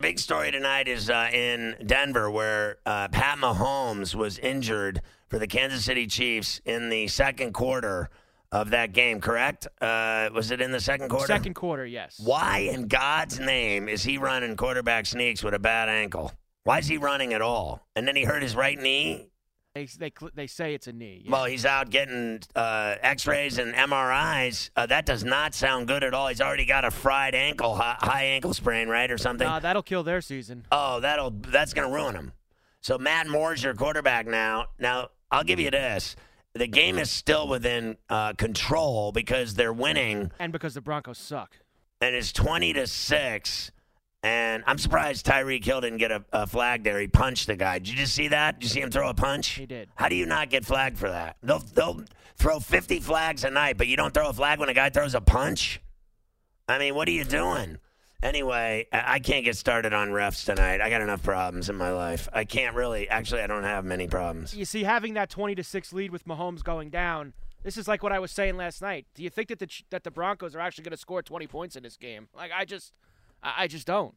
Big 0.00 0.20
story 0.20 0.52
tonight 0.52 0.86
is 0.86 1.10
uh, 1.10 1.28
in 1.32 1.74
Denver, 1.84 2.30
where 2.30 2.76
uh, 2.86 3.08
Pat 3.08 3.36
Mahomes 3.36 4.14
was 4.14 4.38
injured 4.38 5.00
for 5.26 5.40
the 5.40 5.46
Kansas 5.48 5.84
City 5.84 6.06
Chiefs 6.06 6.60
in 6.64 6.88
the 6.88 7.08
second 7.08 7.52
quarter 7.52 8.08
of 8.52 8.70
that 8.70 8.92
game. 8.92 9.20
Correct? 9.20 9.66
Uh, 9.80 10.28
was 10.32 10.52
it 10.52 10.60
in 10.60 10.70
the 10.70 10.78
second 10.78 11.08
quarter? 11.08 11.26
Second 11.26 11.54
quarter, 11.54 11.84
yes. 11.84 12.20
Why 12.24 12.58
in 12.72 12.86
God's 12.86 13.40
name 13.40 13.88
is 13.88 14.04
he 14.04 14.18
running 14.18 14.54
quarterback 14.54 15.04
sneaks 15.04 15.42
with 15.42 15.52
a 15.52 15.58
bad 15.58 15.88
ankle? 15.88 16.30
Why 16.62 16.78
is 16.78 16.86
he 16.86 16.96
running 16.96 17.34
at 17.34 17.42
all? 17.42 17.84
And 17.96 18.06
then 18.06 18.14
he 18.14 18.22
hurt 18.22 18.44
his 18.44 18.54
right 18.54 18.78
knee. 18.78 19.30
They 19.86 20.10
they 20.10 20.12
they 20.34 20.46
say 20.48 20.74
it's 20.74 20.86
a 20.88 20.92
knee. 20.92 21.22
yeah. 21.24 21.30
Well, 21.30 21.44
he's 21.44 21.64
out 21.64 21.90
getting 21.90 22.40
uh, 22.56 22.96
X-rays 23.00 23.58
and 23.58 23.74
MRIs. 23.74 24.70
Uh, 24.74 24.86
that 24.86 25.06
does 25.06 25.22
not 25.24 25.54
sound 25.54 25.86
good 25.86 26.02
at 26.02 26.14
all. 26.14 26.26
He's 26.28 26.40
already 26.40 26.64
got 26.64 26.84
a 26.84 26.90
fried 26.90 27.34
ankle, 27.36 27.74
high, 27.76 27.96
high 28.00 28.24
ankle 28.24 28.54
sprain, 28.54 28.88
right, 28.88 29.10
or 29.10 29.18
something. 29.18 29.46
Nah, 29.46 29.60
that'll 29.60 29.82
kill 29.82 30.02
their 30.02 30.20
season. 30.20 30.64
Oh, 30.72 30.98
that'll 31.00 31.30
that's 31.30 31.72
gonna 31.74 31.90
ruin 31.94 32.14
him. 32.16 32.32
So 32.80 32.98
Matt 32.98 33.28
Moore's 33.28 33.62
your 33.62 33.74
quarterback 33.74 34.26
now. 34.26 34.66
Now 34.80 35.10
I'll 35.30 35.44
give 35.44 35.60
you 35.60 35.70
this: 35.70 36.16
the 36.54 36.66
game 36.66 36.98
is 36.98 37.10
still 37.10 37.46
within 37.46 37.98
uh, 38.08 38.32
control 38.32 39.12
because 39.12 39.54
they're 39.54 39.72
winning, 39.72 40.32
And 40.40 40.52
because 40.52 40.74
the 40.74 40.80
Broncos 40.80 41.18
suck. 41.18 41.56
and 42.00 42.16
it's 42.16 42.32
twenty 42.32 42.72
to 42.72 42.86
six. 42.86 43.70
And 44.22 44.64
I'm 44.66 44.78
surprised 44.78 45.26
Tyreek 45.26 45.64
Hill 45.64 45.80
didn't 45.80 45.98
get 45.98 46.10
a, 46.10 46.24
a 46.32 46.46
flag 46.46 46.82
there. 46.82 46.98
He 46.98 47.06
punched 47.06 47.46
the 47.46 47.56
guy. 47.56 47.78
Did 47.78 47.88
you 47.90 47.96
just 47.96 48.14
see 48.14 48.28
that? 48.28 48.58
Did 48.58 48.64
you 48.64 48.70
see 48.70 48.80
him 48.80 48.90
throw 48.90 49.08
a 49.08 49.14
punch? 49.14 49.50
He 49.50 49.66
did. 49.66 49.90
How 49.94 50.08
do 50.08 50.16
you 50.16 50.26
not 50.26 50.50
get 50.50 50.64
flagged 50.64 50.98
for 50.98 51.08
that? 51.08 51.36
They'll 51.42 51.60
they'll 51.60 52.02
throw 52.36 52.58
50 52.58 53.00
flags 53.00 53.44
a 53.44 53.50
night, 53.50 53.78
but 53.78 53.86
you 53.86 53.96
don't 53.96 54.12
throw 54.12 54.28
a 54.28 54.32
flag 54.32 54.58
when 54.58 54.68
a 54.68 54.74
guy 54.74 54.90
throws 54.90 55.14
a 55.14 55.20
punch. 55.20 55.80
I 56.68 56.78
mean, 56.78 56.94
what 56.94 57.06
are 57.08 57.12
you 57.12 57.24
doing? 57.24 57.78
Anyway, 58.20 58.86
I 58.92 59.20
can't 59.20 59.44
get 59.44 59.56
started 59.56 59.92
on 59.92 60.08
refs 60.08 60.44
tonight. 60.44 60.80
I 60.80 60.90
got 60.90 61.00
enough 61.00 61.22
problems 61.22 61.70
in 61.70 61.76
my 61.76 61.92
life. 61.92 62.28
I 62.32 62.44
can't 62.44 62.74
really. 62.74 63.08
Actually, 63.08 63.42
I 63.42 63.46
don't 63.46 63.62
have 63.62 63.84
many 63.84 64.08
problems. 64.08 64.56
You 64.56 64.64
see, 64.64 64.82
having 64.82 65.14
that 65.14 65.30
20 65.30 65.54
to 65.54 65.62
6 65.62 65.92
lead 65.92 66.10
with 66.10 66.26
Mahomes 66.26 66.64
going 66.64 66.90
down, 66.90 67.32
this 67.62 67.76
is 67.76 67.86
like 67.86 68.02
what 68.02 68.10
I 68.10 68.18
was 68.18 68.32
saying 68.32 68.56
last 68.56 68.82
night. 68.82 69.06
Do 69.14 69.22
you 69.22 69.30
think 69.30 69.48
that 69.48 69.60
the 69.60 69.68
that 69.90 70.02
the 70.02 70.10
Broncos 70.10 70.56
are 70.56 70.60
actually 70.60 70.84
going 70.84 70.92
to 70.92 70.96
score 70.96 71.22
20 71.22 71.46
points 71.46 71.76
in 71.76 71.84
this 71.84 71.96
game? 71.96 72.28
Like 72.36 72.50
I 72.52 72.64
just 72.64 72.92
I, 73.42 73.64
I 73.64 73.66
just 73.66 73.86
don't. 73.86 74.14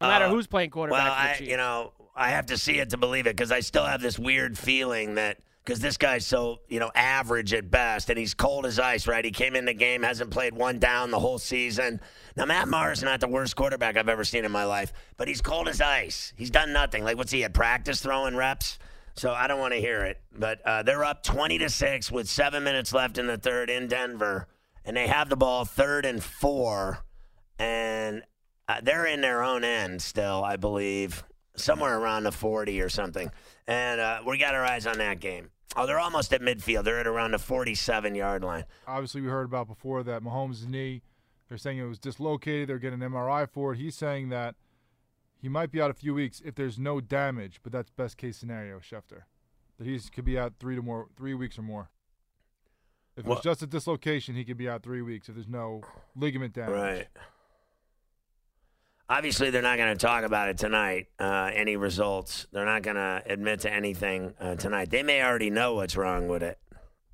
No 0.00 0.08
matter 0.08 0.26
Uh, 0.26 0.30
who's 0.30 0.46
playing 0.46 0.70
quarterback 0.70 1.04
Well, 1.04 1.12
I 1.12 1.38
you 1.42 1.56
know 1.56 1.92
I 2.14 2.30
have 2.30 2.46
to 2.46 2.58
see 2.58 2.78
it 2.78 2.90
to 2.90 2.96
believe 2.96 3.26
it 3.26 3.36
because 3.36 3.52
I 3.52 3.60
still 3.60 3.84
have 3.84 4.00
this 4.00 4.18
weird 4.18 4.58
feeling 4.58 5.14
that 5.14 5.38
because 5.64 5.80
this 5.80 5.96
guy's 5.96 6.24
so 6.26 6.58
you 6.68 6.78
know 6.80 6.90
average 6.94 7.52
at 7.52 7.70
best 7.70 8.08
and 8.10 8.18
he's 8.18 8.34
cold 8.34 8.66
as 8.66 8.78
ice. 8.78 9.06
Right? 9.06 9.24
He 9.24 9.30
came 9.30 9.56
in 9.56 9.64
the 9.64 9.74
game, 9.74 10.02
hasn't 10.02 10.30
played 10.30 10.54
one 10.54 10.78
down 10.78 11.10
the 11.10 11.18
whole 11.18 11.38
season. 11.38 12.00
Now 12.36 12.44
Matt 12.44 12.68
Moore's 12.68 13.02
not 13.02 13.20
the 13.20 13.28
worst 13.28 13.56
quarterback 13.56 13.96
I've 13.96 14.08
ever 14.08 14.24
seen 14.24 14.44
in 14.44 14.52
my 14.52 14.64
life, 14.64 14.92
but 15.16 15.28
he's 15.28 15.40
cold 15.40 15.68
as 15.68 15.80
ice. 15.80 16.32
He's 16.36 16.50
done 16.50 16.72
nothing. 16.72 17.02
Like 17.04 17.16
what's 17.16 17.32
he 17.32 17.44
at 17.44 17.54
practice 17.54 18.00
throwing 18.00 18.36
reps? 18.36 18.78
So 19.14 19.32
I 19.32 19.46
don't 19.46 19.58
want 19.58 19.72
to 19.72 19.80
hear 19.80 20.04
it. 20.04 20.20
But 20.38 20.60
uh, 20.66 20.82
they're 20.82 21.04
up 21.04 21.22
twenty 21.22 21.56
to 21.58 21.70
six 21.70 22.12
with 22.12 22.28
seven 22.28 22.62
minutes 22.64 22.92
left 22.92 23.16
in 23.16 23.26
the 23.26 23.38
third 23.38 23.70
in 23.70 23.88
Denver, 23.88 24.46
and 24.84 24.94
they 24.94 25.06
have 25.06 25.30
the 25.30 25.36
ball 25.36 25.64
third 25.64 26.04
and 26.04 26.22
four, 26.22 26.98
and 27.58 28.22
uh, 28.68 28.80
they're 28.82 29.06
in 29.06 29.20
their 29.20 29.42
own 29.42 29.64
end 29.64 30.02
still, 30.02 30.44
I 30.44 30.56
believe, 30.56 31.24
somewhere 31.56 31.98
around 31.98 32.24
the 32.24 32.32
40 32.32 32.80
or 32.80 32.88
something. 32.88 33.30
And 33.66 34.00
uh, 34.00 34.20
we 34.26 34.38
got 34.38 34.54
our 34.54 34.64
eyes 34.64 34.86
on 34.86 34.98
that 34.98 35.20
game. 35.20 35.50
Oh, 35.76 35.86
they're 35.86 35.98
almost 35.98 36.32
at 36.32 36.40
midfield. 36.40 36.84
They're 36.84 37.00
at 37.00 37.06
around 37.06 37.32
the 37.32 37.38
47 37.38 38.14
yard 38.14 38.42
line. 38.42 38.64
Obviously, 38.86 39.20
we 39.20 39.28
heard 39.28 39.44
about 39.44 39.68
before 39.68 40.02
that 40.04 40.22
Mahomes' 40.22 40.66
knee. 40.66 41.02
They're 41.48 41.58
saying 41.58 41.78
it 41.78 41.84
was 41.84 41.98
dislocated. 41.98 42.68
They're 42.68 42.78
getting 42.78 43.02
an 43.02 43.12
MRI 43.12 43.48
for 43.48 43.72
it. 43.72 43.78
He's 43.78 43.94
saying 43.94 44.30
that 44.30 44.56
he 45.40 45.48
might 45.48 45.70
be 45.70 45.80
out 45.80 45.90
a 45.90 45.94
few 45.94 46.14
weeks 46.14 46.40
if 46.44 46.54
there's 46.54 46.78
no 46.78 47.00
damage, 47.00 47.60
but 47.62 47.72
that's 47.72 47.90
best 47.90 48.16
case 48.16 48.36
scenario, 48.36 48.78
Schefter. 48.78 49.22
That 49.78 49.86
he 49.86 49.98
could 50.12 50.24
be 50.24 50.38
out 50.38 50.54
three 50.58 50.74
to 50.76 50.82
more, 50.82 51.08
three 51.16 51.34
weeks 51.34 51.58
or 51.58 51.62
more. 51.62 51.90
If 53.16 53.26
Well- 53.26 53.36
it's 53.36 53.44
just 53.44 53.62
a 53.62 53.66
dislocation, 53.66 54.34
he 54.34 54.44
could 54.44 54.56
be 54.56 54.68
out 54.68 54.82
three 54.82 55.02
weeks 55.02 55.28
if 55.28 55.34
there's 55.34 55.48
no 55.48 55.82
ligament 56.14 56.54
damage. 56.54 56.74
Right. 56.74 57.08
Obviously, 59.08 59.50
they're 59.50 59.62
not 59.62 59.78
going 59.78 59.96
to 59.96 60.06
talk 60.06 60.24
about 60.24 60.48
it 60.48 60.58
tonight, 60.58 61.06
uh, 61.20 61.50
any 61.54 61.76
results. 61.76 62.48
They're 62.50 62.64
not 62.64 62.82
going 62.82 62.96
to 62.96 63.22
admit 63.26 63.60
to 63.60 63.72
anything 63.72 64.34
uh, 64.40 64.56
tonight. 64.56 64.90
They 64.90 65.04
may 65.04 65.22
already 65.22 65.50
know 65.50 65.74
what's 65.74 65.96
wrong 65.96 66.26
with 66.26 66.42
it, 66.42 66.58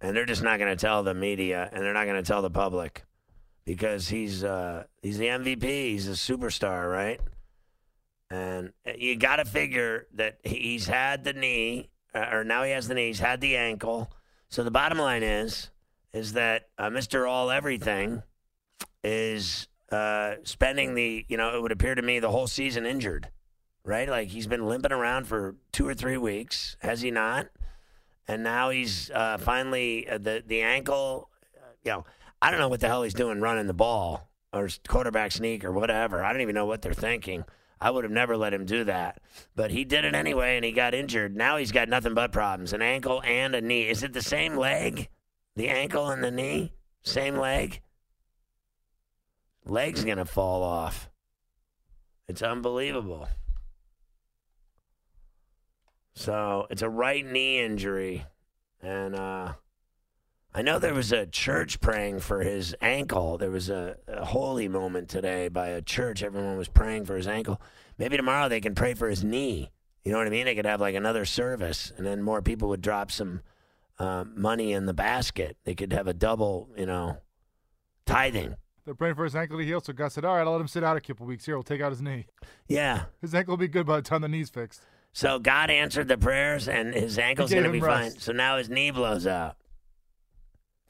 and 0.00 0.16
they're 0.16 0.26
just 0.26 0.42
not 0.42 0.58
going 0.58 0.76
to 0.76 0.80
tell 0.80 1.04
the 1.04 1.14
media, 1.14 1.68
and 1.72 1.84
they're 1.84 1.94
not 1.94 2.06
going 2.06 2.22
to 2.22 2.26
tell 2.26 2.42
the 2.42 2.50
public 2.50 3.04
because 3.64 4.08
he's 4.08 4.42
uh, 4.42 4.84
he's 5.00 5.18
the 5.18 5.26
MVP. 5.26 5.62
He's 5.62 6.08
a 6.08 6.12
superstar, 6.12 6.90
right? 6.90 7.20
And 8.30 8.72
uh, 8.84 8.92
you 8.98 9.14
got 9.16 9.36
to 9.36 9.44
figure 9.44 10.08
that 10.14 10.38
he's 10.42 10.86
had 10.86 11.22
the 11.22 11.34
knee, 11.34 11.90
uh, 12.12 12.26
or 12.32 12.42
now 12.42 12.64
he 12.64 12.72
has 12.72 12.88
the 12.88 12.94
knee. 12.94 13.08
He's 13.08 13.20
had 13.20 13.40
the 13.40 13.56
ankle. 13.56 14.10
So 14.48 14.64
the 14.64 14.72
bottom 14.72 14.98
line 14.98 15.22
is, 15.22 15.70
is 16.12 16.32
that 16.32 16.68
uh, 16.78 16.88
Mr. 16.88 17.28
All 17.28 17.52
Everything 17.52 18.24
is 19.04 19.68
uh, 19.90 20.34
spending 20.42 20.94
the, 20.94 21.24
you 21.28 21.36
know, 21.36 21.56
it 21.56 21.62
would 21.62 21.72
appear 21.72 21.94
to 21.94 22.02
me 22.02 22.18
the 22.18 22.30
whole 22.30 22.46
season 22.46 22.86
injured, 22.86 23.28
right? 23.84 24.08
Like 24.08 24.28
he's 24.28 24.46
been 24.46 24.66
limping 24.66 24.92
around 24.92 25.26
for 25.26 25.56
two 25.72 25.86
or 25.86 25.94
three 25.94 26.16
weeks, 26.16 26.76
has 26.80 27.02
he 27.02 27.10
not? 27.10 27.48
And 28.28 28.42
now 28.42 28.70
he's 28.70 29.10
uh, 29.10 29.38
finally 29.38 30.08
uh, 30.08 30.18
the 30.18 30.42
the 30.44 30.62
ankle. 30.62 31.30
Uh, 31.56 31.68
you 31.84 31.92
know, 31.92 32.04
I 32.42 32.50
don't 32.50 32.58
know 32.58 32.68
what 32.68 32.80
the 32.80 32.88
hell 32.88 33.04
he's 33.04 33.14
doing 33.14 33.40
running 33.40 33.68
the 33.68 33.74
ball 33.74 34.28
or 34.52 34.68
quarterback 34.88 35.30
sneak 35.30 35.64
or 35.64 35.70
whatever. 35.70 36.24
I 36.24 36.32
don't 36.32 36.42
even 36.42 36.56
know 36.56 36.66
what 36.66 36.82
they're 36.82 36.92
thinking. 36.92 37.44
I 37.80 37.90
would 37.90 38.04
have 38.04 38.12
never 38.12 38.36
let 38.36 38.54
him 38.54 38.64
do 38.64 38.84
that, 38.84 39.20
but 39.54 39.70
he 39.70 39.84
did 39.84 40.04
it 40.06 40.14
anyway, 40.14 40.56
and 40.56 40.64
he 40.64 40.72
got 40.72 40.94
injured. 40.94 41.36
Now 41.36 41.58
he's 41.58 41.72
got 41.72 41.88
nothing 41.88 42.14
but 42.14 42.32
problems: 42.32 42.72
an 42.72 42.82
ankle 42.82 43.22
and 43.24 43.54
a 43.54 43.60
knee. 43.60 43.88
Is 43.88 44.02
it 44.02 44.12
the 44.12 44.22
same 44.22 44.56
leg? 44.56 45.08
The 45.54 45.68
ankle 45.68 46.08
and 46.08 46.24
the 46.24 46.30
knee, 46.30 46.72
same 47.02 47.36
leg 47.36 47.80
leg's 49.66 50.04
gonna 50.04 50.24
fall 50.24 50.62
off. 50.62 51.10
It's 52.28 52.42
unbelievable. 52.42 53.28
So 56.14 56.66
it's 56.70 56.82
a 56.82 56.88
right 56.88 57.24
knee 57.24 57.60
injury, 57.60 58.24
and 58.80 59.14
uh, 59.14 59.52
I 60.54 60.62
know 60.62 60.78
there 60.78 60.94
was 60.94 61.12
a 61.12 61.26
church 61.26 61.80
praying 61.80 62.20
for 62.20 62.40
his 62.40 62.74
ankle. 62.80 63.36
There 63.36 63.50
was 63.50 63.68
a, 63.68 63.96
a 64.08 64.24
holy 64.24 64.68
moment 64.68 65.10
today 65.10 65.48
by 65.48 65.68
a 65.68 65.82
church. 65.82 66.22
Everyone 66.22 66.56
was 66.56 66.68
praying 66.68 67.04
for 67.04 67.16
his 67.16 67.28
ankle. 67.28 67.60
Maybe 67.98 68.16
tomorrow 68.16 68.48
they 68.48 68.62
can 68.62 68.74
pray 68.74 68.94
for 68.94 69.10
his 69.10 69.22
knee. 69.22 69.70
You 70.04 70.12
know 70.12 70.18
what 70.18 70.26
I 70.26 70.30
mean? 70.30 70.46
They 70.46 70.54
could 70.54 70.64
have 70.64 70.80
like 70.80 70.94
another 70.94 71.26
service, 71.26 71.92
and 71.96 72.06
then 72.06 72.22
more 72.22 72.40
people 72.40 72.68
would 72.70 72.80
drop 72.80 73.10
some 73.10 73.42
uh, 73.98 74.24
money 74.34 74.72
in 74.72 74.86
the 74.86 74.94
basket. 74.94 75.58
They 75.64 75.74
could 75.74 75.92
have 75.92 76.06
a 76.06 76.14
double, 76.14 76.70
you 76.76 76.86
know, 76.86 77.18
tithing. 78.06 78.56
They're 78.86 78.94
praying 78.94 79.16
for 79.16 79.24
his 79.24 79.34
ankle 79.34 79.58
to 79.58 79.64
heal, 79.64 79.80
so 79.80 79.92
God 79.92 80.12
said, 80.12 80.24
All 80.24 80.36
right, 80.36 80.46
I'll 80.46 80.52
let 80.52 80.60
him 80.60 80.68
sit 80.68 80.84
out 80.84 80.96
a 80.96 81.00
couple 81.00 81.26
weeks 81.26 81.44
here. 81.44 81.56
We'll 81.56 81.64
take 81.64 81.80
out 81.80 81.90
his 81.90 82.00
knee. 82.00 82.26
Yeah. 82.68 83.06
His 83.20 83.34
ankle 83.34 83.52
will 83.52 83.58
be 83.58 83.66
good 83.66 83.84
by 83.84 83.96
the 83.96 84.02
time 84.02 84.22
the 84.22 84.28
knee's 84.28 84.48
fixed. 84.48 84.80
So 85.12 85.40
God 85.40 85.70
answered 85.70 86.06
the 86.06 86.16
prayers, 86.16 86.68
and 86.68 86.94
his 86.94 87.18
ankle's 87.18 87.50
going 87.50 87.64
to 87.64 87.70
be 87.70 87.78
him 87.78 87.84
fine. 87.84 88.10
So 88.12 88.32
now 88.32 88.58
his 88.58 88.70
knee 88.70 88.92
blows 88.92 89.26
out. 89.26 89.56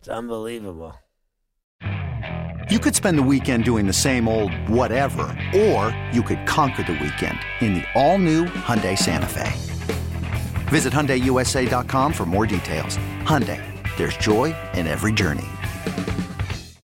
It's 0.00 0.08
unbelievable. 0.08 0.94
You 2.68 2.80
could 2.80 2.94
spend 2.94 3.16
the 3.16 3.22
weekend 3.22 3.64
doing 3.64 3.86
the 3.86 3.92
same 3.92 4.28
old 4.28 4.52
whatever, 4.68 5.22
or 5.54 5.96
you 6.12 6.22
could 6.22 6.44
conquer 6.46 6.82
the 6.82 6.92
weekend 6.92 7.38
in 7.60 7.74
the 7.74 7.84
all-new 7.94 8.44
Hyundai 8.44 8.98
Santa 8.98 9.26
Fe. 9.26 9.50
Visit 10.68 10.92
HyundaiUSA.com 10.92 12.12
for 12.12 12.26
more 12.26 12.44
details. 12.44 12.98
Hyundai, 13.22 13.62
there's 13.96 14.16
joy 14.16 14.54
in 14.74 14.88
every 14.88 15.12
journey. 15.12 15.46